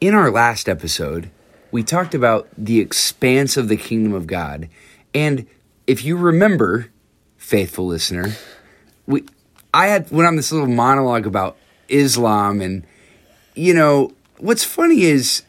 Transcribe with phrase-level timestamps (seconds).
[0.00, 1.30] in our last episode,
[1.70, 4.68] we talked about the expanse of the kingdom of God.
[5.14, 5.46] And
[5.86, 6.88] if you remember,
[7.36, 8.34] faithful listener,
[9.06, 9.24] we
[9.72, 11.56] I had went on this little monologue about
[11.88, 12.84] Islam and
[13.54, 15.42] you know, what's funny is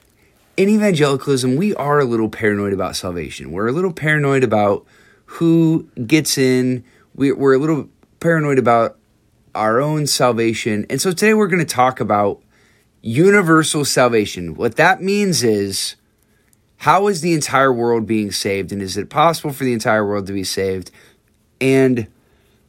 [0.57, 3.51] in evangelicalism, we are a little paranoid about salvation.
[3.51, 4.85] We're a little paranoid about
[5.25, 6.83] who gets in.
[7.15, 7.89] We, we're a little
[8.19, 8.97] paranoid about
[9.55, 10.85] our own salvation.
[10.89, 12.41] And so today we're going to talk about
[13.01, 14.55] universal salvation.
[14.55, 15.95] What that means is
[16.77, 20.27] how is the entire world being saved and is it possible for the entire world
[20.27, 20.91] to be saved?
[21.59, 22.07] And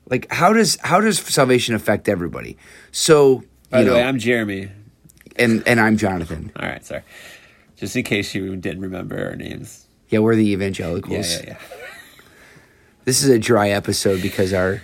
[0.08, 2.56] like how does how does salvation affect everybody?
[2.90, 4.70] So, By you the know, way, I'm Jeremy.
[5.36, 6.52] and and I'm Jonathan.
[6.56, 7.02] All right, sorry.
[7.76, 9.86] Just in case you didn't remember our names.
[10.08, 11.34] Yeah, we're the Yeah, evangelicals.
[11.36, 11.56] yeah, yeah.
[13.04, 14.82] This is a dry episode because our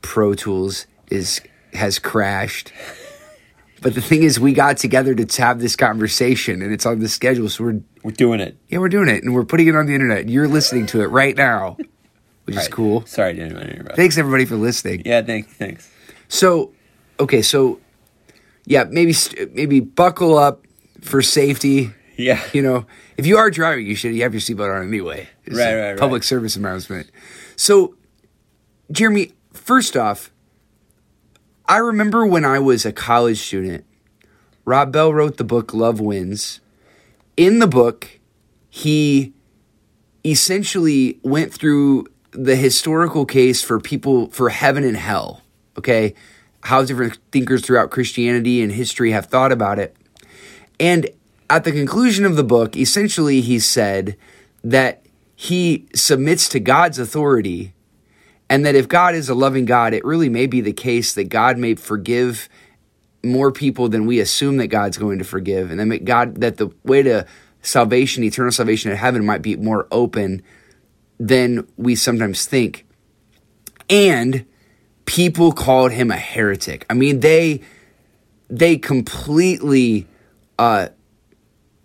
[0.00, 1.40] Pro Tools is
[1.74, 2.72] has crashed.
[3.84, 7.08] But the thing is, we got together to have this conversation, and it's on the
[7.08, 7.50] schedule.
[7.50, 8.56] So we're We're doing it.
[8.68, 10.26] yeah, we're doing it, and we're putting it on the internet.
[10.28, 11.76] You're listening to it right now,
[12.44, 12.70] which is right.
[12.70, 13.04] cool.
[13.04, 13.96] Sorry, I didn't want to interrupt.
[13.96, 15.02] Thanks everybody for listening.
[15.04, 15.90] Yeah, thank, thanks.
[16.28, 16.72] So,
[17.20, 17.78] okay, so
[18.64, 20.64] yeah, maybe st- maybe buckle up
[21.02, 21.92] for safety.
[22.16, 22.42] Yeah.
[22.54, 22.86] You know,
[23.18, 25.28] if you are driving, you should you have your seatbelt on anyway.
[25.44, 25.98] It's Right, right, right.
[25.98, 27.10] Public service announcement.
[27.56, 27.96] So,
[28.90, 30.30] Jeremy, first off,
[31.66, 33.84] I remember when I was a college student,
[34.64, 36.60] Rob Bell wrote the book Love Wins.
[37.36, 38.20] In the book,
[38.68, 39.32] he
[40.24, 45.42] essentially went through the historical case for people for heaven and hell.
[45.78, 46.14] Okay,
[46.64, 49.96] how different thinkers throughout Christianity and history have thought about it.
[50.78, 51.08] And
[51.48, 54.16] at the conclusion of the book, essentially, he said
[54.62, 55.04] that
[55.34, 57.73] he submits to God's authority,
[58.48, 61.24] and that if God is a loving God, it really may be the case that
[61.24, 62.48] God may forgive
[63.22, 66.70] more people than we assume that God's going to forgive, and that God that the
[66.84, 67.26] way to
[67.62, 70.42] salvation, eternal salvation in heaven, might be more open
[71.18, 72.86] than we sometimes think.
[73.88, 74.44] And
[75.06, 76.86] people called him a heretic.
[76.90, 77.62] I mean, they
[78.48, 80.06] they completely
[80.58, 80.88] uh,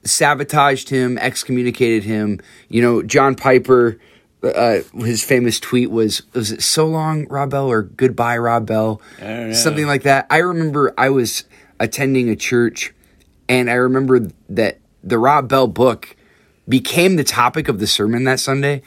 [0.04, 2.40] sabotaged him, excommunicated him.
[2.68, 4.00] You know, John Piper,
[4.44, 9.02] uh, his famous tweet was, was it so long, Rob Bell, or goodbye, Rob Bell?
[9.20, 9.54] I don't know.
[9.54, 10.28] Something like that.
[10.30, 11.44] I remember I was
[11.80, 12.94] attending a church
[13.48, 16.16] and I remember that the Rob Bell book
[16.68, 18.82] became the topic of the sermon that Sunday.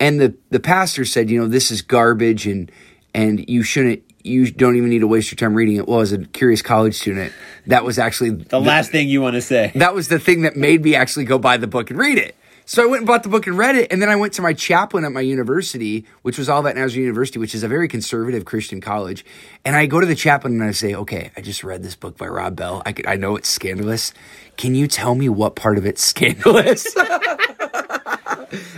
[0.00, 2.70] And the, the pastor said, you know, this is garbage and,
[3.14, 5.86] and you shouldn't, you don't even need to waste your time reading it.
[5.88, 7.32] Well, as a curious college student,
[7.66, 9.72] that was actually The last thing you want to say.
[9.76, 12.34] that was the thing that made me actually go buy the book and read it.
[12.68, 14.42] So I went and bought the book and read it, and then I went to
[14.42, 18.44] my chaplain at my university, which was Olivet Nazarene University, which is a very conservative
[18.44, 19.24] Christian college.
[19.64, 22.18] And I go to the chaplain and I say, "Okay, I just read this book
[22.18, 22.82] by Rob Bell.
[22.84, 24.12] I, could, I know it's scandalous.
[24.58, 26.94] Can you tell me what part of it's scandalous?"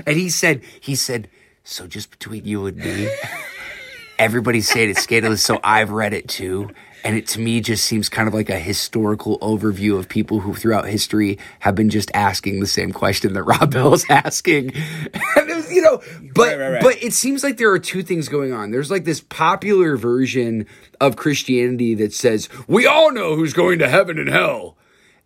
[0.06, 1.28] and he said, "He said,
[1.64, 3.10] so just between you and me."
[4.20, 6.70] everybody's saying it's scandalous, so I've read it too.
[7.04, 10.54] And it to me just seems kind of like a historical overview of people who
[10.54, 14.72] throughout history have been just asking the same question that Rob Bell's asking.
[15.36, 16.02] And it was, you know,
[16.34, 16.82] but Right, right, right.
[16.82, 18.70] but it seems like there are two things going on.
[18.70, 20.66] There's like this popular version
[21.00, 24.76] of Christianity that says, we all know who's going to heaven and hell.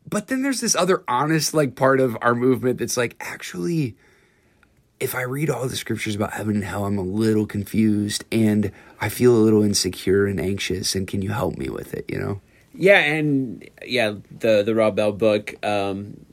[0.08, 3.96] But then there's this other honest like part of our movement that's like actually
[5.00, 8.70] if I read all the scriptures about heaven and hell, I'm a little confused and
[9.00, 10.94] I feel a little insecure and anxious.
[10.94, 12.04] And can you help me with it?
[12.08, 12.40] You know?
[12.74, 15.54] Yeah, and yeah, the the Rob Bell book.
[15.64, 16.24] Um,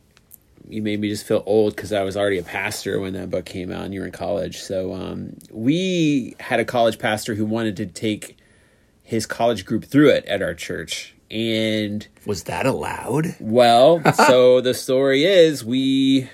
[0.67, 3.45] you made me just feel old because I was already a pastor when that book
[3.45, 4.57] came out, and you were in college.
[4.59, 8.38] So um, we had a college pastor who wanted to take
[9.03, 13.35] his college group through it at our church, and Was that allowed?
[13.41, 16.29] well, so the story is we,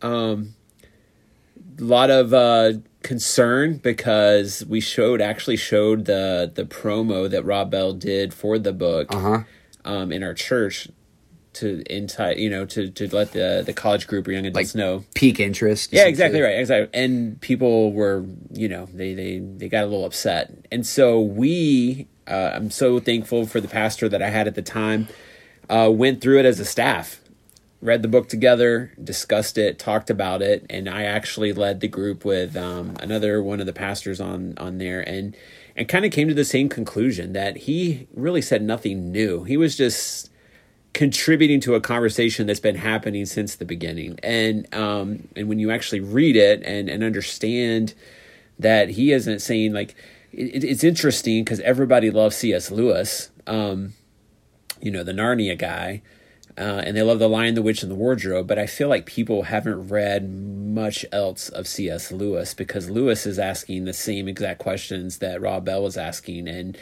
[0.00, 0.54] um,
[1.84, 7.92] lot of uh, concern because we showed actually showed the the promo that Rob Bell
[7.92, 9.42] did for the book Uh huh.
[9.84, 10.88] um, in our church
[11.52, 15.04] to entice you know to to let the the college group or young adults know.
[15.14, 15.92] Pique interest.
[15.92, 16.58] Yeah, exactly right.
[16.58, 16.88] Exactly.
[16.98, 20.52] And people were, you know, they they they got a little upset.
[20.70, 24.62] And so we uh, I'm so thankful for the pastor that I had at the
[24.62, 25.08] time.
[25.68, 27.20] Uh, went through it as a staff,
[27.82, 32.24] read the book together, discussed it, talked about it, and I actually led the group
[32.24, 35.36] with um, another one of the pastors on on there, and
[35.76, 39.44] and kind of came to the same conclusion that he really said nothing new.
[39.44, 40.30] He was just
[40.92, 44.18] contributing to a conversation that's been happening since the beginning.
[44.22, 47.94] And um, and when you actually read it and and understand
[48.58, 49.94] that he isn't saying like
[50.32, 52.70] it, it's interesting because everybody loves C.S.
[52.70, 53.94] Lewis, um,
[54.80, 56.02] you know, the Narnia guy.
[56.60, 58.46] Uh, and they love The Lion, the Witch, and the Wardrobe.
[58.46, 62.12] But I feel like people haven't read much else of C.S.
[62.12, 66.76] Lewis because Lewis is asking the same exact questions that Rob Bell was asking, and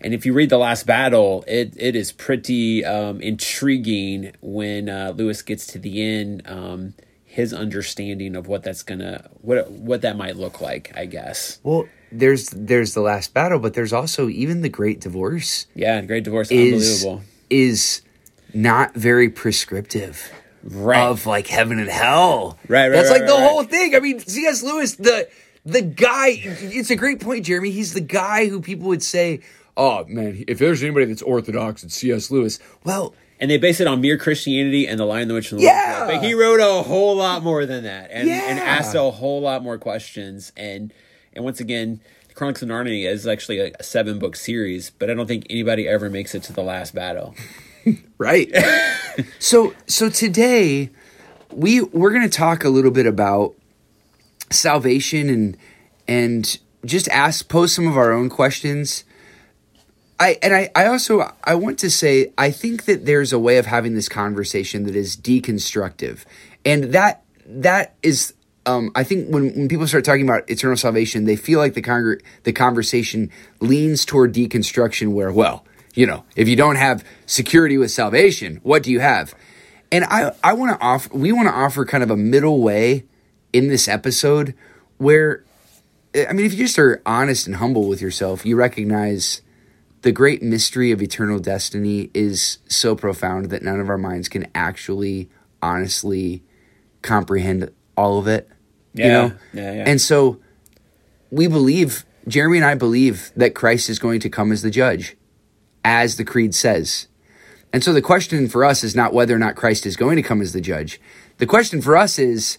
[0.00, 5.12] and if you read The Last Battle, it it is pretty um, intriguing when uh,
[5.16, 6.42] Lewis gets to the end.
[6.46, 6.94] Um,
[7.24, 11.60] his understanding of what that's gonna what what that might look like, I guess.
[11.62, 15.66] Well, there's there's the last battle, but there's also even the Great Divorce.
[15.76, 17.22] Yeah, the Great Divorce, is unbelievable.
[17.48, 18.02] is
[18.54, 20.30] not very prescriptive
[20.62, 21.00] Right.
[21.06, 22.58] of like heaven and hell.
[22.68, 23.94] Right, right, That's right, like the right, whole thing.
[23.94, 24.62] I mean, C.S.
[24.62, 25.28] Lewis, the
[25.64, 26.32] the guy.
[26.44, 27.70] It's a great point, Jeremy.
[27.70, 29.40] He's the guy who people would say,
[29.76, 32.30] "Oh man, if there's anybody that's orthodox, it's C.S.
[32.30, 35.60] Lewis." Well, and they base it on mere Christianity and the Lion, the Witch, and
[35.60, 36.06] the Yeah.
[36.06, 39.62] But he wrote a whole lot more than that, and and asked a whole lot
[39.62, 40.52] more questions.
[40.58, 40.92] And
[41.32, 42.00] and once again,
[42.34, 46.10] Chronicles of Narnia is actually a seven book series, but I don't think anybody ever
[46.10, 47.34] makes it to the last battle.
[48.18, 48.52] right.
[49.38, 50.90] so so today
[51.52, 53.54] we we're going to talk a little bit about
[54.50, 55.56] salvation and
[56.06, 59.04] and just ask pose some of our own questions.
[60.18, 63.58] I and I, I also I want to say I think that there's a way
[63.58, 66.24] of having this conversation that is deconstructive.
[66.64, 68.34] And that that is
[68.66, 71.82] um, I think when, when people start talking about eternal salvation, they feel like the
[71.82, 73.30] congr- the conversation
[73.60, 78.82] leans toward deconstruction where, well, you know, if you don't have security with salvation, what
[78.82, 79.34] do you have?
[79.92, 83.04] And I, I want to offer, we want to offer kind of a middle way
[83.52, 84.54] in this episode
[84.98, 85.44] where,
[86.14, 89.42] I mean, if you just are honest and humble with yourself, you recognize
[90.02, 94.46] the great mystery of eternal destiny is so profound that none of our minds can
[94.54, 95.28] actually
[95.60, 96.42] honestly
[97.02, 98.48] comprehend all of it.
[98.94, 99.32] You know?
[99.52, 99.84] yeah, yeah.
[99.86, 100.40] And so
[101.30, 105.16] we believe, Jeremy and I believe that Christ is going to come as the judge,
[105.84, 107.08] as the creed says.
[107.72, 110.22] And so the question for us is not whether or not Christ is going to
[110.22, 111.00] come as the judge.
[111.38, 112.58] The question for us is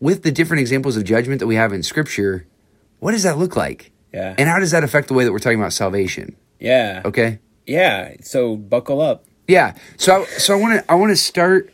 [0.00, 2.46] with the different examples of judgment that we have in scripture,
[3.00, 3.90] what does that look like?
[4.12, 4.34] Yeah.
[4.38, 6.36] And how does that affect the way that we're talking about salvation?
[6.60, 7.02] Yeah.
[7.04, 7.40] Okay?
[7.66, 8.14] Yeah.
[8.22, 9.24] So buckle up.
[9.48, 9.74] Yeah.
[9.96, 11.72] So I, so I want to I want to start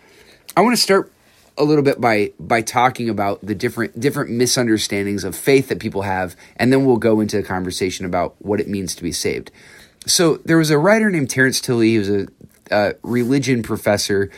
[0.56, 1.12] I want to start
[1.58, 6.02] a little bit by by talking about the different different misunderstandings of faith that people
[6.02, 9.50] have and then we'll go into a conversation about what it means to be saved.
[10.06, 12.10] So there was a writer named Terrence Tilley, he was
[12.70, 14.30] a, religion professor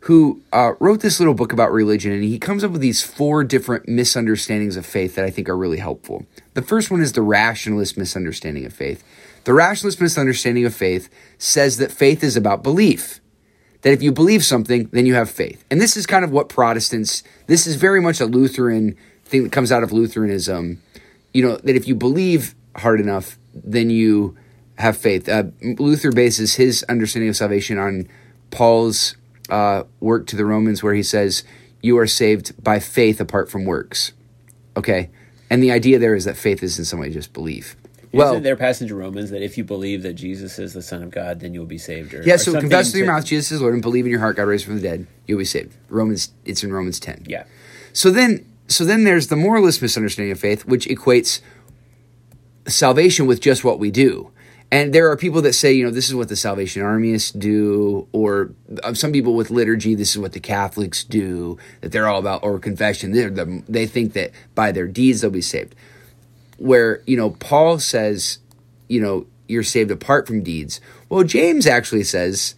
[0.00, 3.42] who uh, wrote this little book about religion, and he comes up with these four
[3.42, 6.26] different misunderstandings of faith that I think are really helpful.
[6.54, 9.02] The first one is the rationalist misunderstanding of faith.
[9.44, 11.08] The rationalist misunderstanding of faith
[11.38, 13.20] says that faith is about belief.
[13.82, 15.64] That if you believe something, then you have faith.
[15.70, 19.52] And this is kind of what Protestants, this is very much a Lutheran thing that
[19.52, 20.82] comes out of Lutheranism.
[21.32, 24.36] You know, that if you believe hard enough, then you
[24.78, 25.28] have faith.
[25.28, 28.08] Uh, Luther bases his understanding of salvation on
[28.50, 29.16] Paul's
[29.48, 31.44] uh, work to the Romans, where he says,
[31.82, 34.12] You are saved by faith apart from works.
[34.76, 35.10] Okay?
[35.50, 37.76] And the idea there is that faith is in some way just belief.
[38.12, 40.82] Well, Well, Isn't there passage in Romans that if you believe that Jesus is the
[40.82, 42.14] Son of God, then you'll be saved?
[42.14, 44.20] Or, yeah, or so confess with your mouth Jesus is Lord and believe in your
[44.20, 45.74] heart God raised from the dead, you'll be saved.
[45.88, 47.24] Romans, it's in Romans 10.
[47.28, 47.44] Yeah.
[47.92, 51.40] So then, so then there's the moralist misunderstanding of faith, which equates
[52.66, 54.30] salvation with just what we do.
[54.70, 58.08] And there are people that say, you know, this is what the Salvation Armyists do,
[58.12, 58.50] or
[58.82, 62.42] uh, some people with liturgy, this is what the Catholics do, that they're all about,
[62.42, 63.12] or confession.
[63.12, 65.74] They're the, they think that by their deeds they'll be saved.
[66.58, 68.38] Where, you know, Paul says,
[68.88, 70.80] you know, you're saved apart from deeds.
[71.08, 72.56] Well, James actually says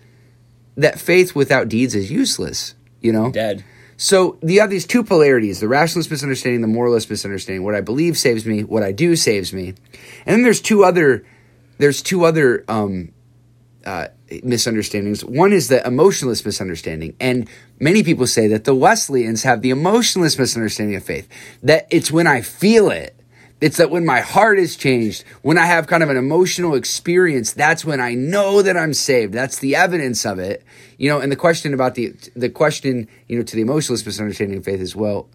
[0.76, 3.30] that faith without deeds is useless, you know?
[3.30, 3.64] Dead.
[3.98, 7.64] So you have these two polarities: the rationalist misunderstanding, the moralist misunderstanding.
[7.64, 8.62] What I believe saves me.
[8.62, 9.74] What I do saves me.
[10.24, 11.26] And then there's two other
[11.78, 13.12] there's two other um,
[13.84, 14.08] uh,
[14.42, 15.24] misunderstandings.
[15.24, 17.48] One is the emotionalist misunderstanding, and
[17.80, 21.28] many people say that the Wesleyans have the emotionalist misunderstanding of faith.
[21.62, 23.14] That it's when I feel it.
[23.60, 27.52] It's that when my heart is changed, when I have kind of an emotional experience,
[27.52, 29.34] that's when I know that I'm saved.
[29.34, 30.64] That's the evidence of it.
[30.96, 34.58] You know, and the question about the the question, you know, to the emotionalist misunderstanding
[34.58, 35.28] of faith is, well,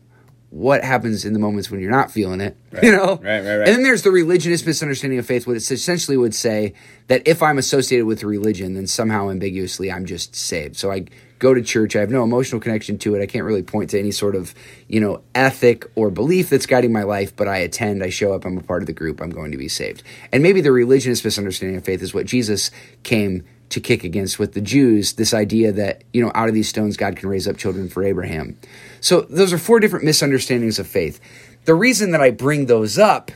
[0.53, 2.55] what happens in the moments when you're not feeling it?
[2.83, 3.15] You know?
[3.15, 3.67] Right, right, right.
[3.67, 6.73] And then there's the religionist misunderstanding of faith, what it essentially would say
[7.07, 10.75] that if I'm associated with religion, then somehow ambiguously I'm just saved.
[10.75, 11.05] So I
[11.39, 13.21] go to church, I have no emotional connection to it.
[13.21, 14.53] I can't really point to any sort of,
[14.87, 18.43] you know, ethic or belief that's guiding my life, but I attend, I show up,
[18.43, 20.03] I'm a part of the group, I'm going to be saved.
[20.31, 22.69] And maybe the religionist misunderstanding of faith is what Jesus
[23.03, 26.69] came to kick against with the Jews, this idea that, you know, out of these
[26.69, 28.57] stones God can raise up children for Abraham.
[29.03, 31.19] So those are four different misunderstandings of faith.
[31.65, 33.31] The reason that I bring those up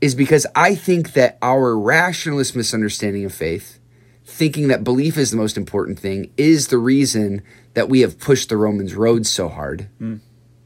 [0.00, 3.78] is because I think that our rationalist misunderstanding of faith
[4.24, 7.42] thinking that belief is the most important thing is the reason
[7.74, 9.88] that we have pushed the Romans road so hard.
[9.98, 10.16] Hmm.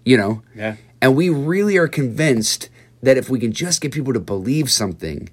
[0.06, 0.42] You know?
[0.54, 0.76] Yeah.
[1.02, 2.70] And we really are convinced
[3.02, 5.28] that if we can just get people to believe something,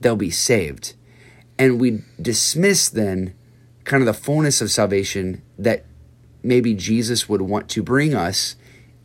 [0.00, 0.92] they'll be saved.
[1.58, 3.32] And we dismiss then
[3.84, 5.86] kind of the fullness of salvation that
[6.42, 8.56] maybe Jesus would want to bring us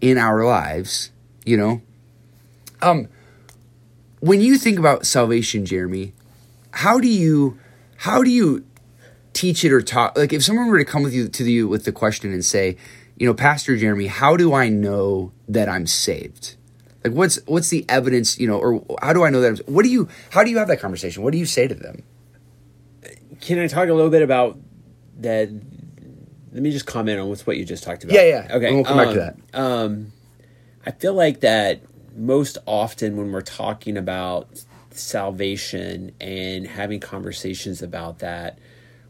[0.01, 1.11] in our lives,
[1.45, 1.81] you know?
[2.81, 3.07] Um
[4.19, 6.13] when you think about salvation, Jeremy,
[6.71, 7.59] how do you
[7.97, 8.65] how do you
[9.33, 11.85] teach it or talk like if someone were to come with you to you with
[11.85, 12.77] the question and say,
[13.17, 16.55] you know, Pastor Jeremy, how do I know that I'm saved?
[17.03, 19.83] Like what's what's the evidence, you know, or how do I know that I'm what
[19.83, 21.23] do you how do you have that conversation?
[21.23, 22.03] What do you say to them?
[23.39, 24.57] Can I talk a little bit about
[25.19, 25.49] that?
[26.51, 28.15] Let me just comment on what's what you just talked about.
[28.15, 28.55] Yeah, yeah.
[28.55, 30.11] Okay, we'll come back to um, Um,
[30.85, 31.81] I feel like that
[32.15, 38.57] most often when we're talking about salvation and having conversations about that,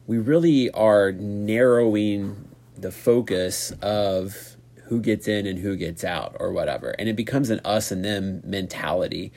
[0.06, 6.51] we really are narrowing the focus of who gets in and who gets out or
[6.51, 6.91] whatever.
[6.98, 9.32] And it becomes an us and them mentality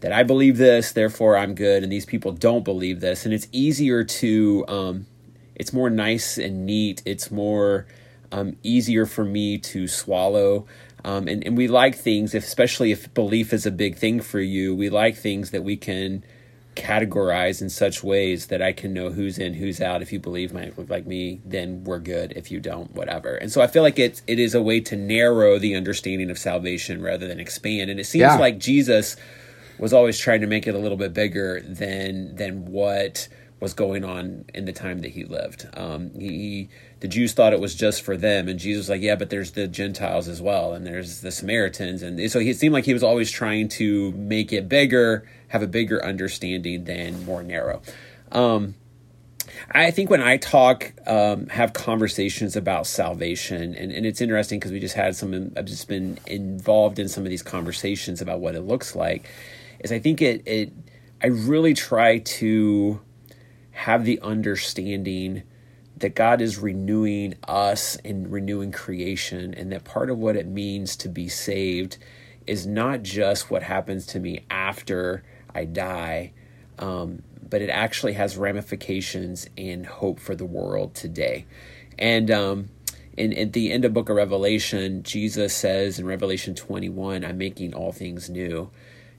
[0.00, 3.24] that I believe this, therefore I'm good, and these people don't believe this.
[3.24, 5.06] And it's easier to, um,
[5.54, 7.02] it's more nice and neat.
[7.04, 7.86] It's more
[8.32, 10.66] um, easier for me to swallow.
[11.04, 14.74] Um, and, and we like things, especially if belief is a big thing for you,
[14.74, 16.24] we like things that we can
[16.74, 20.02] categorize in such ways that I can know who's in, who's out.
[20.02, 22.32] If you believe my like me, then we're good.
[22.34, 23.36] If you don't, whatever.
[23.36, 26.38] And so I feel like it's it is a way to narrow the understanding of
[26.38, 27.90] salvation rather than expand.
[27.90, 28.36] And it seems Yeah.
[28.38, 29.16] like Jesus
[29.78, 33.28] was always trying to make it a little bit bigger than than what
[33.60, 35.66] was going on in the time that he lived.
[35.74, 36.68] Um, he, he
[37.00, 39.52] the Jews thought it was just for them, and Jesus was like, yeah, but there's
[39.52, 42.92] the Gentiles as well, and there's the Samaritans, and so he it seemed like he
[42.92, 47.82] was always trying to make it bigger, have a bigger understanding than more narrow.
[48.32, 48.74] Um,
[49.70, 54.72] I think when I talk, um, have conversations about salvation, and, and it's interesting because
[54.72, 58.54] we just had some, I've just been involved in some of these conversations about what
[58.54, 59.28] it looks like,
[59.80, 60.72] is I think it, it
[61.22, 63.00] I really try to
[63.74, 65.42] have the understanding
[65.96, 70.96] that God is renewing us and renewing creation, and that part of what it means
[70.96, 71.98] to be saved
[72.46, 75.22] is not just what happens to me after
[75.54, 76.32] I die,
[76.78, 81.46] um, but it actually has ramifications and hope for the world today.
[81.98, 82.68] And um,
[83.16, 87.74] in, at the end of Book of Revelation, Jesus says in Revelation 21, I'm making
[87.74, 88.70] all things new.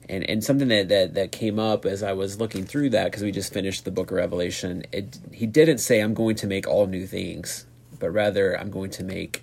[0.08, 3.22] And, and something that, that, that came up as I was looking through that, because
[3.22, 6.66] we just finished the book of Revelation, it, he didn't say, I'm going to make
[6.68, 7.66] all new things,
[7.98, 9.42] but rather, I'm going to make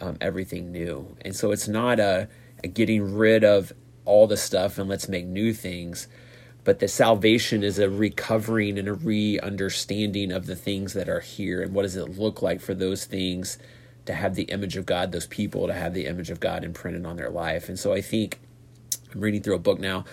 [0.00, 1.16] um, everything new.
[1.22, 2.28] And so it's not a,
[2.62, 3.72] a getting rid of
[4.04, 6.08] all the stuff and let's make new things,
[6.64, 11.20] but the salvation is a recovering and a re understanding of the things that are
[11.20, 13.58] here and what does it look like for those things
[14.04, 17.04] to have the image of God, those people to have the image of God imprinted
[17.04, 17.68] on their life.
[17.68, 18.38] And so I think
[19.14, 20.04] I'm reading through a book now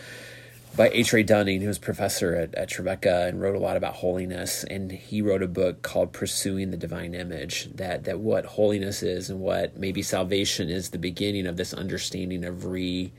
[0.75, 1.13] by H.
[1.13, 4.63] Ray Dunning, who was professor at, at Trevecca and wrote a lot about holiness.
[4.63, 9.29] And he wrote a book called Pursuing the Divine Image, that, that what holiness is
[9.29, 13.11] and what maybe salvation is the beginning of this understanding of re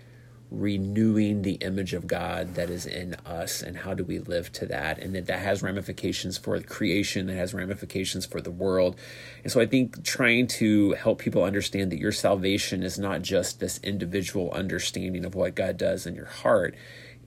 [0.60, 4.66] renewing the image of God that is in us and how do we live to
[4.66, 4.98] that.
[4.98, 8.96] And that that has ramifications for creation that has ramifications for the world.
[9.42, 13.60] And so I think trying to help people understand that your salvation is not just
[13.60, 16.74] this individual understanding of what God does in your heart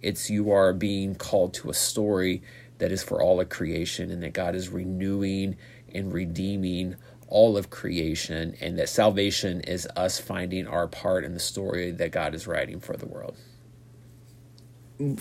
[0.02, 2.42] it's you are being called to a story
[2.78, 5.58] that is for all of creation and that God is renewing
[5.94, 6.96] and redeeming
[7.28, 12.12] all of creation and that salvation is us finding our part in the story that
[12.12, 13.36] God is writing for the world.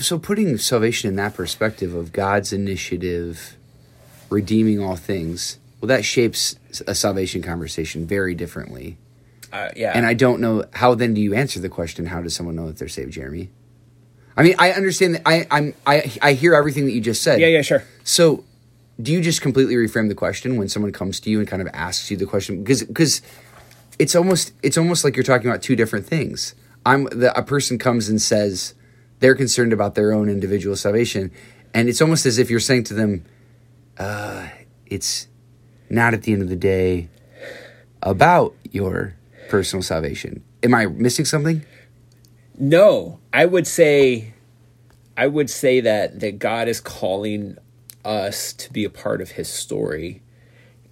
[0.01, 3.57] So putting salvation in that perspective of God's initiative
[4.31, 8.97] redeeming all things, well that shapes a salvation conversation very differently.
[9.53, 9.93] Uh, yeah.
[9.95, 12.67] And I don't know how then do you answer the question how does someone know
[12.67, 13.51] that they're saved, Jeremy?
[14.37, 17.41] I mean, I understand that I I'm I I hear everything that you just said.
[17.41, 17.85] yeah, yeah, sure.
[18.05, 18.45] So,
[19.01, 21.69] do you just completely reframe the question when someone comes to you and kind of
[21.75, 23.23] asks you the question because because
[23.99, 26.55] it's almost it's almost like you're talking about two different things.
[26.85, 28.75] I'm the, a person comes and says
[29.21, 31.31] they're concerned about their own individual salvation,
[31.75, 33.25] and it's almost as if you're saying to them,
[33.99, 34.49] uh,
[34.87, 35.29] "It's
[35.91, 37.09] not at the end of the day
[38.03, 39.15] about your
[39.49, 41.65] personal salvation." Am I missing something?
[42.59, 44.35] No, I would say
[45.17, 47.59] I would say that that God is calling
[48.07, 50.23] us to be a part of his story.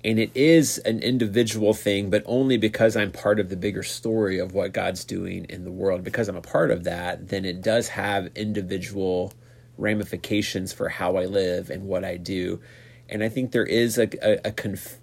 [0.05, 4.39] And it is an individual thing, but only because I'm part of the bigger story
[4.39, 6.05] of what God's doing in the world.
[6.05, 9.33] Because I'm a part of that, then it does have individual
[9.79, 12.61] ramifications for how I live and what I do.
[13.09, 14.99] and I think there is a a, a, conf,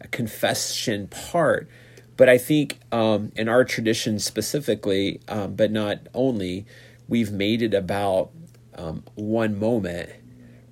[0.00, 1.68] a confession part.
[2.16, 6.66] But I think um, in our tradition specifically, um, but not only,
[7.08, 8.30] we've made it about
[8.74, 10.10] um, one moment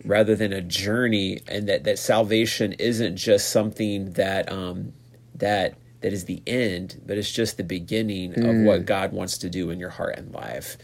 [0.05, 4.93] rather than a journey, and that, that salvation isn't just something that um,
[5.35, 8.49] that that is the end, but it's just the beginning mm.
[8.49, 10.79] of what God wants to do in your heart and life.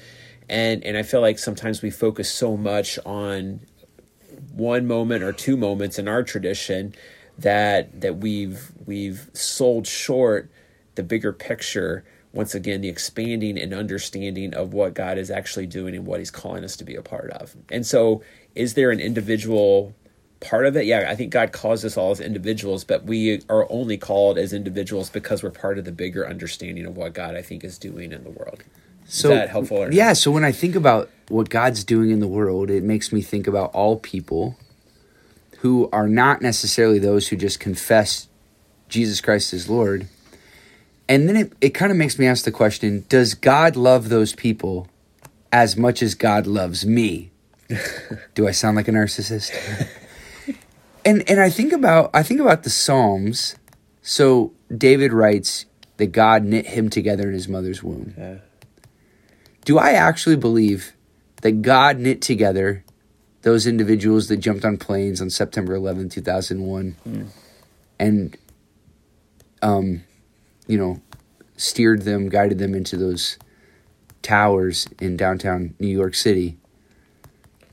[0.49, 3.61] And and I feel like sometimes we focus so much on
[4.53, 6.95] one moment or two moments in our tradition
[7.39, 10.51] that that we've we've sold short
[10.95, 12.05] the bigger picture
[12.37, 16.31] once again the expanding and understanding of what God is actually doing and what he's
[16.31, 17.57] calling us to be a part of.
[17.71, 18.23] And so
[18.55, 19.95] is there an individual
[20.41, 20.85] part of it?
[20.85, 24.53] Yeah, I think God calls us all as individuals, but we are only called as
[24.53, 28.13] individuals because we're part of the bigger understanding of what God I think is doing
[28.13, 28.63] in the world.
[29.09, 29.79] So, is that helpful?
[29.85, 33.13] Or yeah, so when I think about what God's doing in the world, it makes
[33.13, 34.59] me think about all people
[35.59, 38.29] who are not necessarily those who just confess
[38.89, 40.09] Jesus Christ as Lord.
[41.09, 44.35] And then it, it kind of makes me ask the question Does God love those
[44.35, 44.89] people
[45.53, 47.31] as much as God loves me?
[48.35, 49.51] Do I sound like a narcissist?
[51.05, 53.57] and and I think about I think about the Psalms.
[54.03, 58.15] So David writes that God knit him together in his mother's womb.
[58.17, 58.37] Yeah
[59.67, 60.95] do I actually believe
[61.43, 62.85] that God knit together
[63.43, 67.27] those individuals that jumped on planes on September 11, 2001 mm.
[67.99, 68.37] and
[69.61, 70.03] um
[70.67, 71.01] you know
[71.57, 73.39] steered them, guided them into those
[74.23, 76.59] towers in downtown New York City?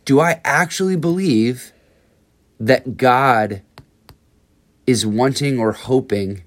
[0.05, 1.71] Do I actually believe
[2.59, 3.61] that God
[4.85, 6.43] is wanting or hoping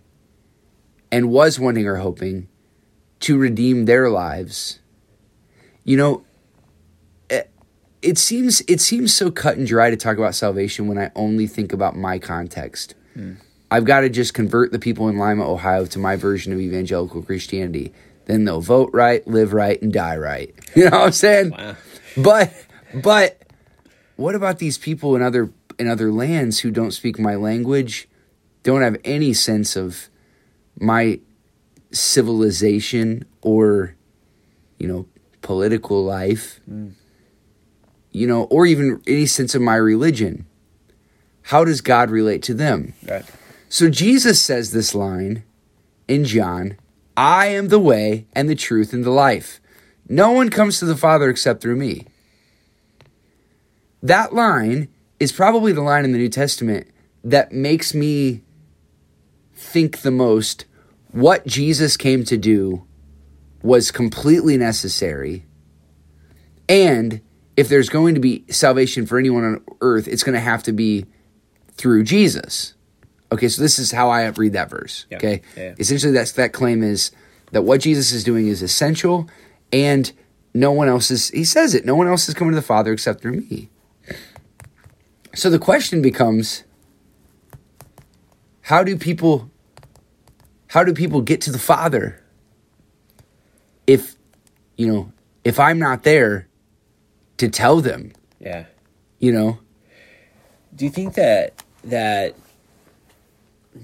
[1.11, 2.49] and was wanting or hoping
[3.21, 4.81] to redeem their lives
[5.87, 6.25] you know,
[7.31, 7.49] it,
[8.03, 11.47] eh, seems it seems so cut and dry to talk about salvation when I only
[11.47, 12.97] think about my context.
[13.17, 13.37] Mm.
[13.71, 17.23] I've got to just convert the people in Lima, Ohio to my version of evangelical
[17.23, 17.93] Christianity.
[18.27, 20.55] Then they'll vote right, live right, and die right.
[20.77, 21.51] You know what I'm saying?
[21.51, 21.77] Wow.
[22.17, 22.53] But
[23.03, 23.43] but
[24.17, 28.09] what about these people in other in other lands who don't speak my language,
[28.63, 30.09] don't have any sense of
[30.79, 31.21] my
[31.93, 33.95] civilization or
[34.79, 35.07] you know
[35.43, 36.93] political life, mm.
[38.11, 40.47] you know, or even any sense of my religion.
[41.43, 42.95] How does God relate to them?
[43.09, 43.25] Right.
[43.69, 45.45] So Jesus says this line
[46.09, 46.77] in John
[47.17, 49.61] I am the way and the truth and the life.
[50.09, 52.07] No one comes to the Father except through me.
[54.03, 56.89] That line is probably the line in the New Testament
[57.25, 58.43] that makes me
[59.55, 60.65] think the most
[61.11, 62.85] what Jesus came to do
[63.63, 65.45] was completely necessary.
[66.69, 67.21] And
[67.57, 70.73] if there's going to be salvation for anyone on earth, it's going to have to
[70.73, 71.07] be
[71.73, 72.75] through Jesus.
[73.33, 75.07] Okay, so this is how I read that verse.
[75.11, 75.17] Yeah.
[75.19, 75.75] Okay, yeah.
[75.79, 77.11] essentially that's that claim is
[77.53, 79.29] that what Jesus is doing is essential,
[79.73, 80.13] and
[80.55, 81.29] no one else is.
[81.31, 81.85] He says it.
[81.85, 83.71] No one else is coming to the Father except through me.
[85.35, 86.65] So the question becomes:
[88.63, 89.51] How do people?
[90.69, 92.23] How do people get to the Father?
[93.87, 94.17] if
[94.77, 95.13] you know
[95.45, 96.49] if i'm not there
[97.37, 98.65] to tell them yeah
[99.19, 99.59] you know
[100.75, 102.35] do you think that that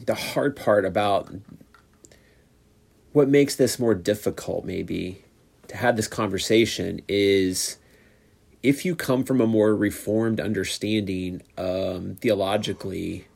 [0.06, 1.32] the hard part about
[3.12, 5.22] what makes this more difficult maybe
[5.68, 7.78] to have this conversation is
[8.62, 13.26] if you come from a more reformed understanding um, theologically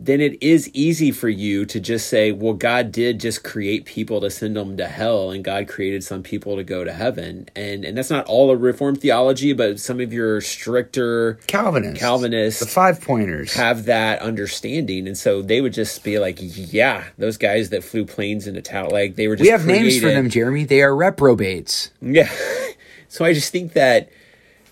[0.00, 4.20] then it is easy for you to just say, well, God did just create people
[4.20, 7.48] to send them to hell, and God created some people to go to heaven.
[7.56, 12.60] And and that's not all a Reformed theology, but some of your stricter Calvinists, Calvinists,
[12.60, 17.36] the five pointers have that understanding, and so they would just be like, yeah, those
[17.36, 19.46] guys that flew planes into town, like they were just.
[19.46, 19.82] We have created.
[19.82, 20.64] names for them, Jeremy.
[20.64, 21.90] They are reprobates.
[22.00, 22.30] Yeah,
[23.08, 24.10] so I just think that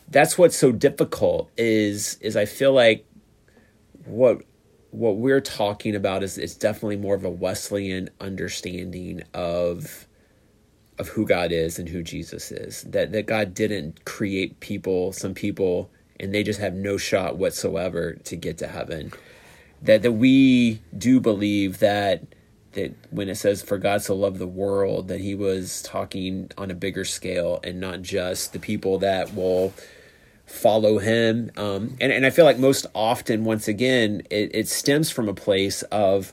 [0.09, 3.05] that's what's so difficult is is I feel like
[4.05, 4.43] what
[4.97, 10.07] what we're talking about is it's definitely more of a Wesleyan understanding of
[10.99, 12.83] of who God is and who Jesus is.
[12.85, 18.15] That that God didn't create people, some people, and they just have no shot whatsoever
[18.25, 19.13] to get to heaven.
[19.83, 22.23] That that we do believe that
[22.73, 26.71] that when it says for God so loved the world, that he was talking on
[26.71, 29.75] a bigger scale and not just the people that will
[30.47, 31.51] follow him.
[31.57, 35.35] Um, and, and I feel like most often, once again, it, it stems from a
[35.35, 36.33] place of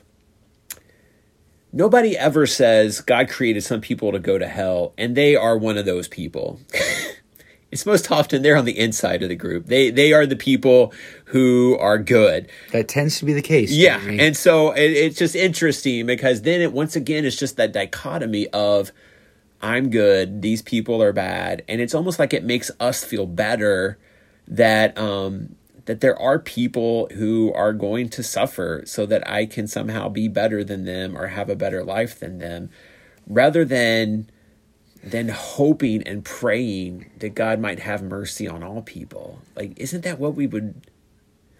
[1.72, 5.76] nobody ever says God created some people to go to hell, and they are one
[5.76, 6.60] of those people.
[7.74, 9.66] it's most often they're on the inside of the group.
[9.66, 10.94] They they are the people
[11.26, 12.48] who are good.
[12.70, 13.72] That tends to be the case.
[13.72, 17.72] Yeah, and so it, it's just interesting because then it once again it's just that
[17.72, 18.92] dichotomy of
[19.64, 23.98] I'm good, these people are bad, and it's almost like it makes us feel better
[24.46, 29.66] that um that there are people who are going to suffer so that I can
[29.66, 32.68] somehow be better than them or have a better life than them
[33.26, 34.28] rather than
[35.02, 39.40] than hoping and praying that God might have mercy on all people.
[39.56, 40.86] Like isn't that what we would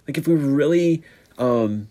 [0.06, 1.02] like if we were really
[1.38, 1.88] um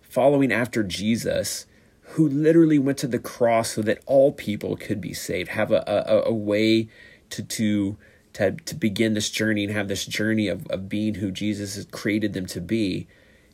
[0.00, 1.66] following after Jesus
[2.12, 5.82] who literally went to the cross so that all people could be saved, have a
[5.86, 6.88] a, a way
[7.30, 7.96] to to
[8.34, 11.86] to to begin this journey and have this journey of, of being who Jesus has
[11.86, 13.06] created them to be,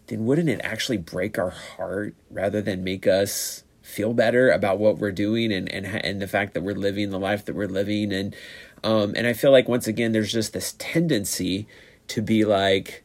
[0.09, 4.99] then wouldn't it actually break our heart rather than make us feel better about what
[4.99, 8.12] we're doing and and and the fact that we're living the life that we're living?
[8.12, 8.35] And
[8.83, 11.68] um and I feel like once again there's just this tendency
[12.09, 13.05] to be like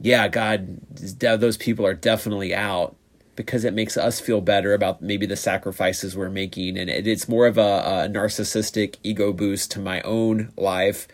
[0.00, 0.80] yeah God
[1.20, 2.96] those people are definitely out
[3.36, 7.28] because it makes us feel better about maybe the sacrifices we're making and it, it's
[7.28, 11.08] more of a, a narcissistic ego boost to my own life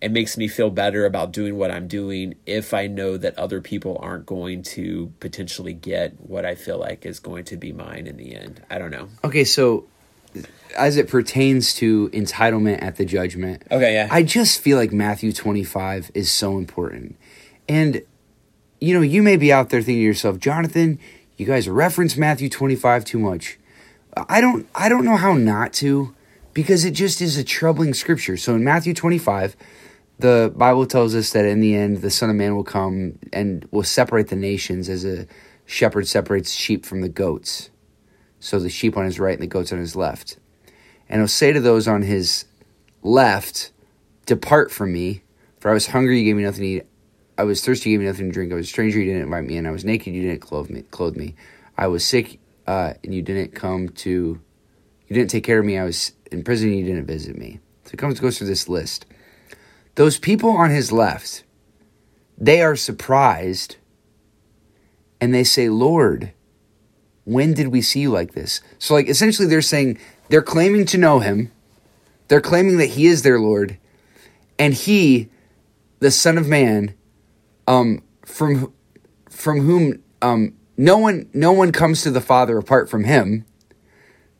[0.00, 3.60] it makes me feel better about doing what I'm doing if I know that other
[3.60, 8.06] people aren't going to potentially get what I feel like is going to be mine
[8.06, 8.62] in the end.
[8.70, 9.08] I don't know.
[9.24, 9.86] Okay, so
[10.76, 14.08] as it pertains to entitlement at the judgment, Okay, yeah.
[14.10, 17.16] I just feel like Matthew 25 is so important.
[17.68, 18.02] And,
[18.80, 21.00] you know, you may be out there thinking to yourself, Jonathan,
[21.38, 23.58] you guys reference Matthew 25 too much.
[24.28, 26.14] I don't I don't know how not to
[26.52, 28.36] because it just is a troubling scripture.
[28.36, 29.56] So in Matthew 25,
[30.18, 33.66] the Bible tells us that in the end the Son of Man will come and
[33.70, 35.26] will separate the nations as a
[35.64, 37.70] shepherd separates sheep from the goats.
[38.40, 40.38] So the sheep on his right and the goats on his left.
[41.08, 42.46] And he'll say to those on his
[43.02, 43.70] left,
[44.26, 45.22] Depart from me,
[45.60, 46.86] for I was hungry, you gave me nothing to eat.
[47.38, 48.52] I was thirsty, you gave me nothing to drink.
[48.52, 49.64] I was a stranger, you didn't invite me in.
[49.64, 50.82] I was naked, you didn't clothe me.
[50.82, 51.36] Clothe me.
[51.76, 54.40] I was sick, uh, and you didn't come to.
[55.06, 55.78] You didn't take care of me.
[55.78, 57.60] I was in prison, you didn't visit me.
[57.84, 59.06] So it comes goes through this list.
[59.94, 61.44] Those people on his left,
[62.36, 63.76] they are surprised,
[65.20, 66.32] and they say, "Lord,
[67.24, 69.96] when did we see you like this?" So, like, essentially, they're saying
[70.28, 71.52] they're claiming to know him.
[72.26, 73.78] They're claiming that he is their Lord,
[74.58, 75.30] and he,
[76.00, 76.94] the Son of Man,
[77.68, 78.72] um, from
[79.30, 83.44] from whom um, no one no one comes to the Father apart from him.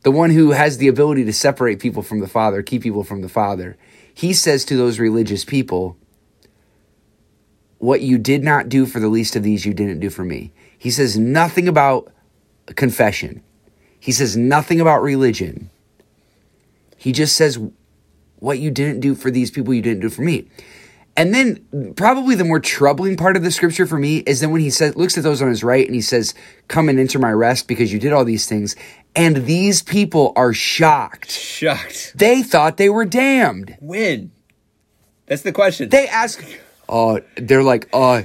[0.02, 3.20] The one who has the ability to separate people from the Father, keep people from
[3.20, 3.76] the Father.
[4.14, 5.96] He says to those religious people,
[7.78, 10.52] "What you did not do for the least of these, you didn't do for me."
[10.78, 12.10] He says nothing about
[12.74, 13.42] confession.
[14.00, 15.70] He says nothing about religion.
[16.96, 17.58] He just says,
[18.38, 20.48] What you didn't do for these people, you didn't do for me.
[21.18, 24.60] And then, probably the more troubling part of the scripture for me is then when
[24.60, 26.32] he says, looks at those on his right and he says,
[26.68, 28.76] Come and enter my rest because you did all these things.
[29.16, 31.32] And these people are shocked.
[31.32, 32.12] Shocked.
[32.14, 33.76] They thought they were damned.
[33.80, 34.30] When?
[35.26, 35.88] That's the question.
[35.88, 36.40] They ask,
[36.88, 38.22] uh, they're like, uh,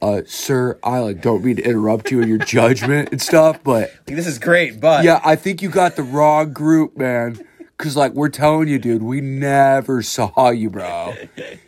[0.00, 3.90] uh, sir, I like don't mean to interrupt you in your judgment and stuff, but
[4.06, 7.44] this is great, but yeah, I think you got the wrong group, man.
[7.78, 11.14] Cause like we're telling you, dude, we never saw you, bro.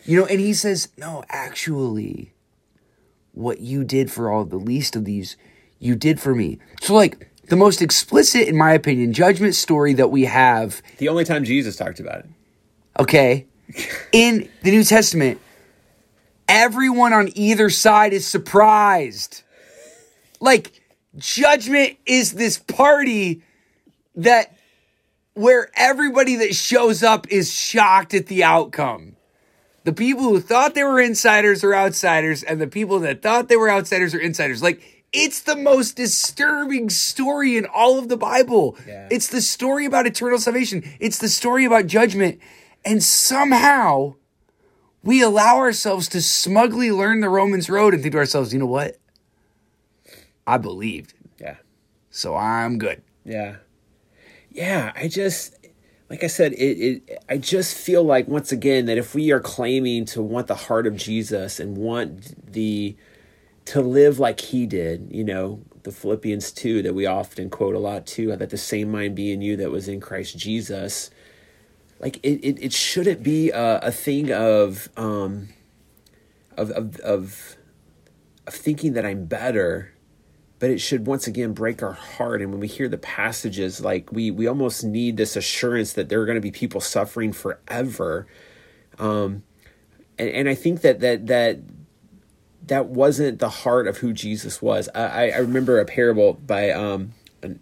[0.05, 2.33] You know, and he says, no, actually,
[3.33, 5.37] what you did for all the least of these,
[5.79, 6.59] you did for me.
[6.81, 11.25] So like the most explicit, in my opinion, judgment story that we have, the only
[11.25, 12.27] time Jesus talked about it.
[12.99, 13.47] okay,
[14.13, 15.41] in the New Testament,
[16.49, 19.43] everyone on either side is surprised.
[20.41, 20.81] Like
[21.17, 23.43] judgment is this party
[24.17, 24.58] that
[25.39, 29.15] where everybody that shows up is shocked at the outcome.
[29.85, 33.57] The people who thought they were insiders are outsiders, and the people that thought they
[33.57, 34.63] were outsiders are insiders.
[34.63, 38.77] Like, it's the most disturbing story in all of the Bible.
[38.87, 39.09] Yeah.
[39.11, 42.41] It's the story about eternal salvation, it's the story about judgment.
[42.85, 44.17] And somehow,
[45.03, 48.67] we allow ourselves to smugly learn the Romans road and think to ourselves, you know
[48.67, 48.97] what?
[50.47, 51.57] I believed, Yeah.
[52.11, 53.03] so I'm good.
[53.25, 53.57] Yeah.
[54.59, 55.55] Yeah, I just
[56.11, 59.39] like I said, it, it I just feel like once again that if we are
[59.39, 62.97] claiming to want the heart of Jesus and want the
[63.67, 67.79] to live like he did, you know, the Philippians 2 that we often quote a
[67.79, 71.13] lot too, that the same mind be in you that was in Christ Jesus.
[72.01, 75.51] Like it, it, it shouldn't be a, a thing of um
[76.57, 77.57] of, of of
[78.45, 79.93] of thinking that I'm better
[80.59, 84.11] but it should once again break our heart and when we hear the passages like
[84.13, 88.27] we we almost need this assurance that there are going to be people suffering forever
[88.99, 89.43] um
[90.19, 91.61] and, and I think that that that
[92.67, 94.89] that wasn't the heart of who Jesus was.
[94.95, 97.53] I, I remember a parable by um, a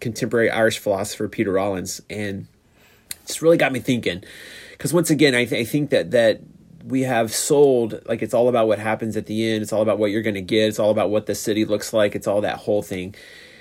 [0.00, 2.46] contemporary Irish philosopher Peter Rollins, and
[3.22, 4.22] it's really got me thinking.
[4.70, 6.40] Because once again, I, th- I think that that
[6.84, 9.62] we have sold like it's all about what happens at the end.
[9.62, 10.68] It's all about what you're going to get.
[10.68, 12.14] It's all about what the city looks like.
[12.14, 13.14] It's all that whole thing.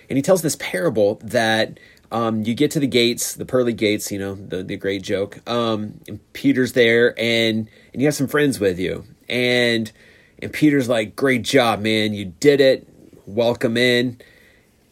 [0.10, 1.79] And he tells this parable that
[2.12, 5.39] um, you get to the gates, the pearly gates, you know, the, the great joke.
[5.49, 9.05] Um, and Peter's there and, and you have some friends with you.
[9.29, 9.91] And,
[10.41, 12.13] and Peter's like, great job, man.
[12.13, 12.88] You did it.
[13.25, 14.19] Welcome in.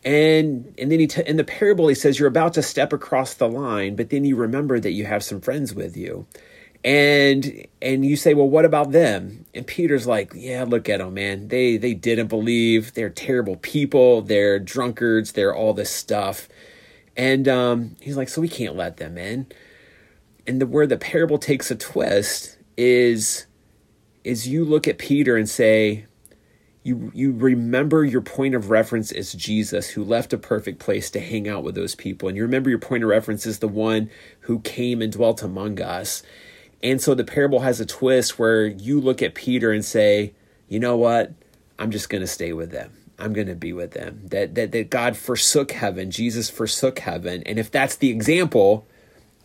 [0.06, 3.34] And, and then he, t- in the parable, he says, you're about to step across
[3.34, 6.26] the line, but then you remember that you have some friends with you
[6.84, 9.46] and and you say well what about them?
[9.54, 11.50] And peter's like yeah look at them man.
[11.50, 12.94] They they didn't believe.
[12.94, 14.22] They're terrible people.
[14.22, 15.34] They're drunkards.
[15.34, 16.48] They're all this stuff.
[17.18, 19.48] And um, he's like so we can't let them in.
[20.48, 23.46] And the where the parable takes a twist is
[24.24, 26.06] is you look at peter and say
[26.84, 31.20] you you remember your point of reference is Jesus who left a perfect place to
[31.20, 32.30] hang out with those people.
[32.30, 34.10] And you remember your point of reference is the one
[34.42, 36.24] who came and dwelt among us
[36.84, 40.34] and so the parable has a twist where you look at Peter and say,
[40.68, 41.34] you know what?
[41.78, 42.92] I'm just going to stay with them.
[43.18, 44.22] I'm going to be with them.
[44.26, 47.44] That, that, that God forsook heaven, Jesus forsook heaven.
[47.46, 48.88] And if that's the example,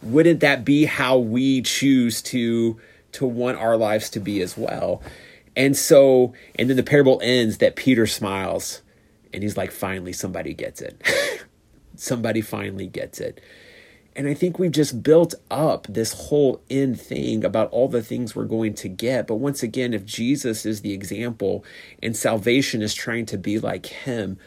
[0.02, 2.80] wouldn't that be how we choose to,
[3.12, 5.02] to want our lives to be as well?
[5.56, 8.82] And so, and then the parable ends that Peter smiles
[9.34, 11.02] and he's like, finally, somebody gets it.
[11.96, 13.40] somebody finally gets it.
[14.16, 18.36] And I think we've just built up this whole end thing about all the things
[18.36, 19.26] we're going to get.
[19.26, 21.64] But once again, if Jesus is the example
[22.02, 24.38] and salvation is trying to be like him,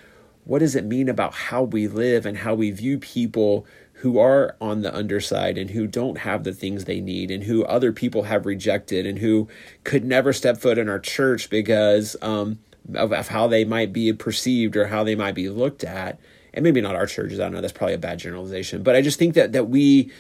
[0.45, 4.55] what does it mean about how we live and how we view people who are
[4.61, 8.23] on the underside and who don't have the things they need and who other people
[8.23, 9.49] have rejected and who
[9.83, 12.59] could never step foot in our church because um,
[12.93, 16.19] of, of how they might be perceived or how they might be looked at?
[16.57, 17.39] And maybe not our churches.
[17.39, 17.61] I don't know.
[17.61, 20.11] That's probably a bad generalization, but I just think that that we.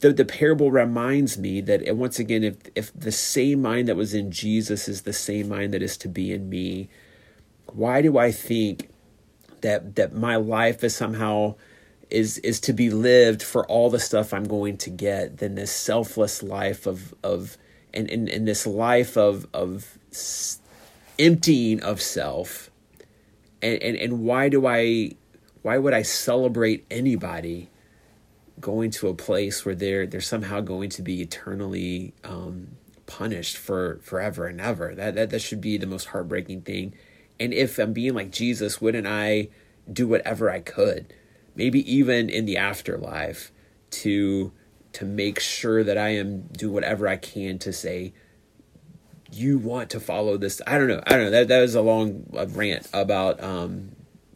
[0.00, 4.14] The, the parable reminds me that once again if if the same mind that was
[4.14, 6.88] in Jesus is the same mind that is to be in me
[7.72, 8.88] why do I think
[9.60, 11.56] that that my life is somehow
[12.10, 15.72] is is to be lived for all the stuff I'm going to get than this
[15.72, 17.58] selfless life of of
[17.92, 19.98] and and, in this life of of
[21.18, 22.70] emptying of self
[23.60, 25.12] and, and and why do I
[25.62, 27.70] why would I celebrate anybody
[28.60, 32.68] going to a place where they're they're somehow going to be eternally um,
[33.06, 34.94] punished for forever and ever?
[34.94, 36.94] That, that that should be the most heartbreaking thing.
[37.40, 39.48] And if I'm being like Jesus, wouldn't I
[39.90, 41.12] do whatever I could,
[41.54, 43.52] maybe even in the afterlife,
[43.90, 44.52] to
[44.94, 48.12] to make sure that I am do whatever I can to say
[49.30, 50.60] you want to follow this.
[50.66, 51.02] I don't know.
[51.06, 51.30] I don't know.
[51.30, 53.92] That that was a long rant about um,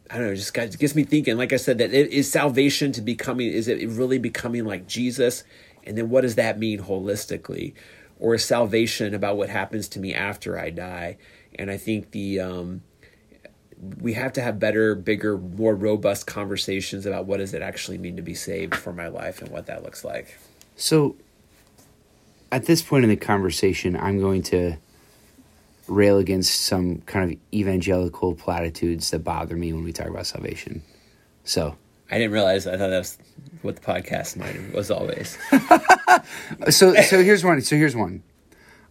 [0.09, 1.37] I don't know, just got, gets me thinking.
[1.37, 5.43] Like I said, that it is salvation to becoming, is it really becoming like Jesus?
[5.85, 7.73] And then what does that mean holistically?
[8.19, 11.17] Or is salvation about what happens to me after I die?
[11.55, 12.83] And I think the, um,
[13.99, 18.15] we have to have better, bigger, more robust conversations about what does it actually mean
[18.15, 20.37] to be saved for my life and what that looks like.
[20.75, 21.15] So,
[22.51, 24.77] at this point in the conversation, I'm going to
[25.87, 30.81] rail against some kind of evangelical platitudes that bother me when we talk about salvation.
[31.43, 31.75] So
[32.09, 32.67] I didn't realize.
[32.67, 33.17] I thought that was
[33.61, 35.37] what the podcast mind was always.
[36.69, 37.61] so so here's one.
[37.61, 38.23] So here's one.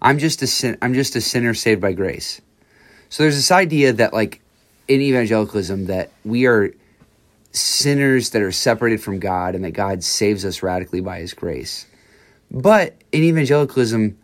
[0.00, 0.76] I'm just a sin.
[0.82, 2.40] I'm just a sinner saved by grace.
[3.08, 4.40] So there's this idea that like
[4.88, 6.74] in evangelicalism that we are
[7.52, 11.86] sinners that are separated from God and that God saves us radically by His grace.
[12.50, 14.18] But in evangelicalism,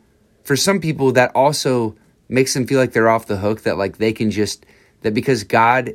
[0.44, 1.94] for some people, that also
[2.28, 4.66] makes them feel like they're off the hook that like they can just
[5.02, 5.94] that because God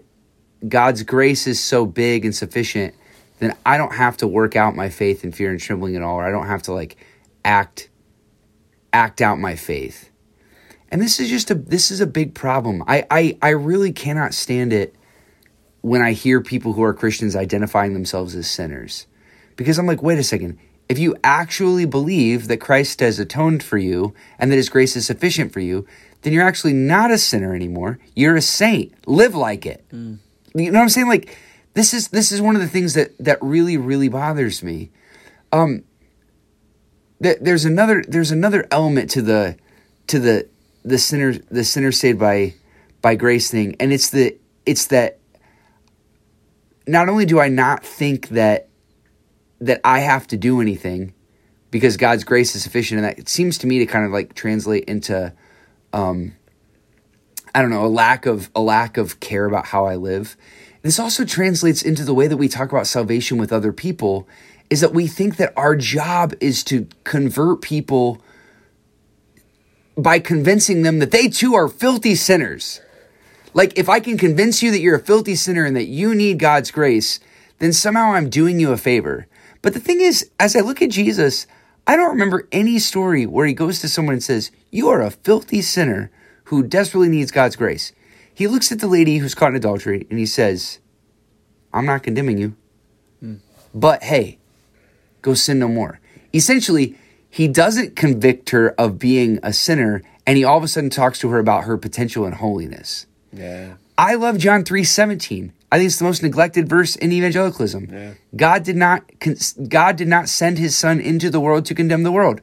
[0.68, 2.96] God's grace is so big and sufficient
[3.40, 6.16] then I don't have to work out my faith in fear and trembling at all
[6.16, 6.98] or I don't have to like
[7.44, 7.90] act
[8.92, 10.10] act out my faith.
[10.90, 12.84] And this is just a this is a big problem.
[12.88, 14.96] I I I really cannot stand it
[15.82, 19.08] when I hear people who are Christians identifying themselves as sinners.
[19.56, 20.58] Because I'm like, wait a second
[20.90, 25.06] if you actually believe that Christ has atoned for you and that his grace is
[25.06, 25.88] sufficient for you,
[26.24, 28.00] then you're actually not a sinner anymore.
[28.16, 28.94] You're a saint.
[29.08, 29.86] Live like it.
[29.92, 30.20] Mm.
[30.56, 31.08] You know what I'm saying?
[31.08, 31.38] Like
[31.74, 34.92] this is this is one of the things that that really really bothers me.
[35.52, 35.84] Um
[37.22, 39.58] th- there's another there's another element to the
[40.08, 40.48] to the
[40.84, 42.54] the sinner the sinner saved by
[43.02, 45.20] by grace thing and it's the it's that
[46.88, 48.70] not only do I not think that
[49.60, 51.14] that I have to do anything
[51.72, 54.36] because God's grace is sufficient and that it seems to me to kind of like
[54.36, 55.34] translate into
[55.94, 56.36] um,
[57.56, 60.36] I don't know, a lack of a lack of care about how I live.
[60.82, 64.28] This also translates into the way that we talk about salvation with other people
[64.70, 68.22] is that we think that our job is to convert people
[69.96, 72.82] by convincing them that they too are filthy sinners.
[73.54, 76.40] Like if I can convince you that you're a filthy sinner and that you need
[76.40, 77.20] God's grace,
[77.60, 79.28] then somehow I'm doing you a favor.
[79.62, 81.46] But the thing is, as I look at Jesus,
[81.86, 85.12] I don't remember any story where he goes to someone and says, You are a
[85.12, 86.12] filthy sinner
[86.46, 87.92] who desperately needs God's grace.
[88.34, 90.80] He looks at the lady who's caught in adultery and he says,
[91.74, 92.56] I'm not condemning you,
[93.20, 93.36] hmm.
[93.74, 94.40] but hey,
[95.22, 96.00] go sin no more.
[96.34, 96.98] Essentially,
[97.30, 101.20] he doesn't convict her of being a sinner and he all of a sudden talks
[101.20, 103.08] to her about her potential and holiness.
[103.32, 103.76] Yeah.
[103.98, 105.52] I love John 3:17.
[105.74, 107.88] I think it's the most neglected verse in evangelicalism.
[107.92, 108.14] Yeah.
[108.36, 109.10] God did not
[109.68, 112.42] God did not send his son into the world to condemn the world.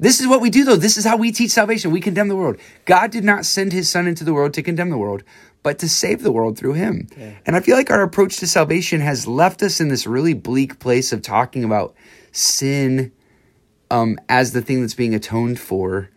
[0.00, 0.74] This is what we do though.
[0.74, 1.92] This is how we teach salvation.
[1.92, 2.56] We condemn the world.
[2.84, 5.22] God did not send his son into the world to condemn the world,
[5.62, 7.06] but to save the world through him.
[7.16, 7.34] Yeah.
[7.46, 10.80] And I feel like our approach to salvation has left us in this really bleak
[10.80, 11.94] place of talking about
[12.32, 13.12] sin
[13.88, 16.10] um, as the thing that's being atoned for.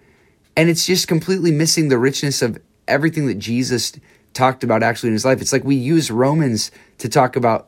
[0.57, 3.91] And it's just completely missing the richness of everything that Jesus
[4.33, 5.41] talked about actually in his life.
[5.41, 7.67] It's like we use Romans to talk about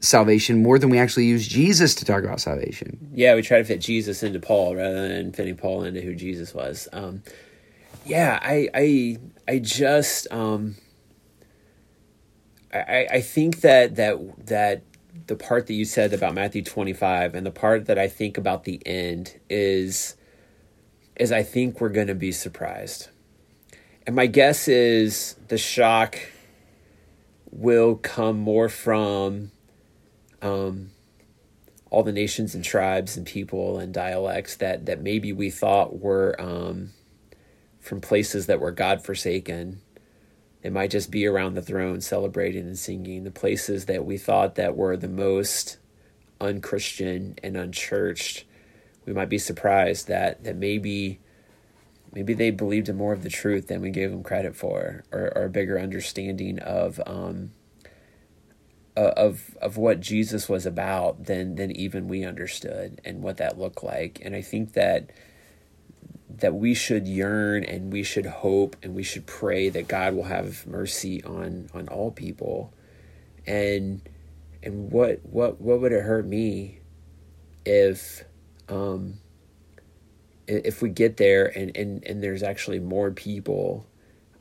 [0.00, 3.10] salvation more than we actually use Jesus to talk about salvation.
[3.14, 6.52] Yeah, we try to fit Jesus into Paul rather than fitting Paul into who Jesus
[6.52, 6.88] was.
[6.92, 7.22] Um,
[8.04, 10.74] yeah, I, I, I just, um,
[12.74, 14.82] I, I think that that that
[15.26, 18.38] the part that you said about Matthew twenty five and the part that I think
[18.38, 20.16] about the end is,
[21.14, 23.08] is I think we're going to be surprised,
[24.06, 26.18] and my guess is the shock
[27.50, 29.52] will come more from
[30.40, 30.90] um,
[31.90, 36.34] all the nations and tribes and people and dialects that that maybe we thought were
[36.40, 36.90] um,
[37.80, 39.80] from places that were God forsaken.
[40.62, 43.24] It might just be around the throne celebrating and singing.
[43.24, 45.78] The places that we thought that were the most
[46.40, 48.44] unchristian and unchurched,
[49.04, 51.20] we might be surprised that that maybe
[52.12, 55.32] maybe they believed in more of the truth than we gave them credit for, or,
[55.34, 57.52] or a bigger understanding of um,
[58.96, 63.82] of of what Jesus was about than than even we understood and what that looked
[63.82, 64.20] like.
[64.22, 65.10] And I think that
[66.38, 70.24] that we should yearn and we should hope and we should pray that God will
[70.24, 72.72] have mercy on on all people.
[73.46, 74.06] And
[74.62, 76.80] and what what what would it hurt me
[77.64, 78.24] if
[78.68, 79.18] um
[80.64, 83.86] if we get there and and and there's actually more people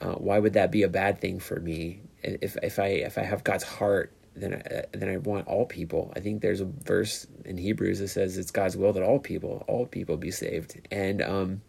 [0.02, 3.24] uh, why would that be a bad thing for me if if I if I
[3.24, 6.12] have God's heart then I, then I want all people.
[6.15, 9.63] I think there's a verse in Hebrews that says it's God's will that all people,
[9.67, 10.80] all people be saved.
[10.89, 11.62] And um,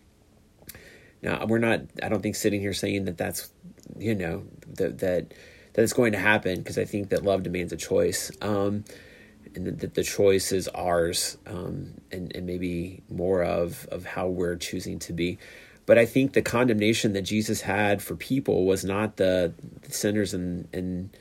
[1.22, 1.80] now we're not.
[2.02, 3.50] I don't think sitting here saying that that's
[3.98, 5.34] you know that that
[5.72, 8.30] that it's going to happen because I think that love demands a choice.
[8.40, 8.84] Um,
[9.54, 14.56] and that the choice is ours, um, and, and maybe more of of how we're
[14.56, 15.38] choosing to be.
[15.84, 20.32] But I think the condemnation that Jesus had for people was not the, the sinners
[20.34, 21.16] and and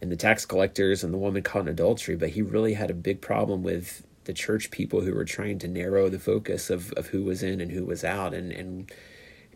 [0.00, 2.94] and the tax collectors and the woman caught in adultery, but he really had a
[2.94, 7.06] big problem with the church people who were trying to narrow the focus of, of
[7.06, 8.92] who was in and who was out and and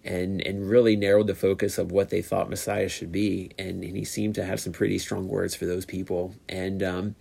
[0.03, 3.51] and and really narrowed the focus of what they thought Messiah should be.
[3.59, 6.35] And, and he seemed to have some pretty strong words for those people.
[6.49, 7.15] And um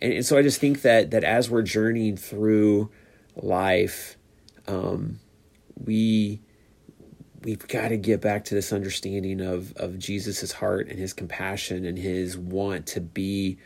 [0.00, 2.90] and, and so I just think that that as we're journeying through
[3.36, 4.16] life,
[4.66, 5.20] um,
[5.76, 6.40] we
[7.42, 11.84] we've got to get back to this understanding of of Jesus's heart and his compassion
[11.84, 13.58] and his want to be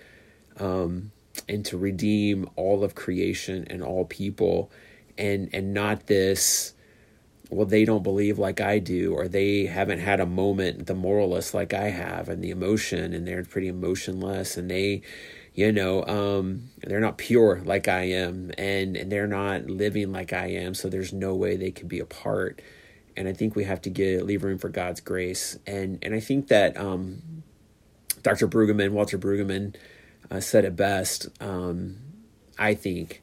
[0.58, 1.12] um,
[1.48, 4.70] and to redeem all of creation and all people.
[5.16, 6.74] And and not this
[7.50, 11.54] well they don't believe like I do or they haven't had a moment the moralist
[11.54, 15.02] like I have and the emotion and they're pretty emotionless and they
[15.54, 20.32] you know um, they're not pure like I am and and they're not living like
[20.32, 22.60] I am so there's no way they could be apart
[23.16, 25.58] and I think we have to get leave room for God's grace.
[25.66, 27.42] And and I think that um,
[28.22, 28.48] Dr.
[28.48, 29.76] Brueggemann, Walter Brueggemann,
[30.30, 31.28] uh, said it best.
[31.40, 31.98] Um,
[32.58, 33.22] I think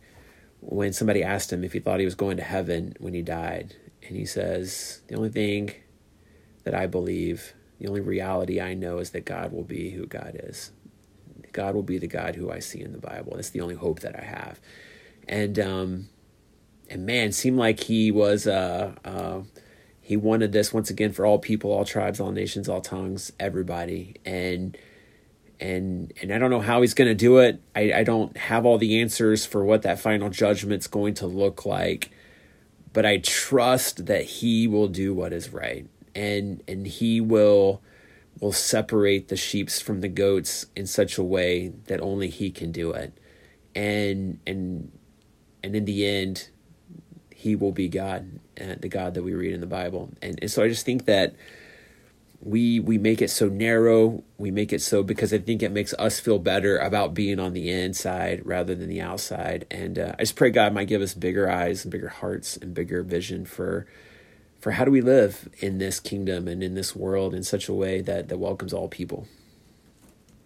[0.61, 3.75] when somebody asked him if he thought he was going to heaven when he died,
[4.07, 5.73] and he says, "The only thing
[6.63, 10.39] that I believe, the only reality I know, is that God will be who God
[10.43, 10.71] is.
[11.53, 13.33] God will be the God who I see in the Bible.
[13.35, 14.59] That's the only hope that I have."
[15.27, 16.09] And um,
[16.89, 19.41] and man, seemed like he was uh, uh,
[20.01, 24.15] he wanted this once again for all people, all tribes, all nations, all tongues, everybody.
[24.25, 24.77] And
[25.59, 27.61] and and I don't know how he's going to do it.
[27.75, 31.65] I, I don't have all the answers for what that final judgment's going to look
[31.65, 32.11] like.
[32.93, 37.81] but I trust that he will do what is right and and he will
[38.41, 42.71] will separate the sheeps from the goats in such a way that only he can
[42.73, 43.17] do it.
[43.73, 44.91] And and
[45.63, 46.49] and in the end
[47.33, 50.09] he will be god uh, the god that we read in the bible.
[50.21, 51.35] And, and so i just think that
[52.41, 55.93] we we make it so narrow we make it so because i think it makes
[55.93, 59.67] us feel better about being on the inside rather than the outside.
[59.69, 62.73] And uh, i just pray god might give us bigger eyes and bigger hearts and
[62.73, 63.85] bigger vision for
[64.61, 67.73] for how do we live in this kingdom and in this world in such a
[67.73, 69.27] way that that welcomes all people